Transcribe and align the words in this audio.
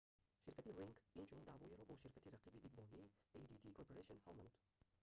ширкати 0.43 0.71
ring 0.79 0.93
инчунин 1.21 1.45
даъвоеро 1.49 1.83
бо 1.89 1.95
ширкати 2.01 2.33
рақиби 2.35 2.63
дидбонии 2.63 3.07
adt 3.37 3.71
corporation 3.77 4.17
ҳал 4.25 4.35
намуд 4.39 4.53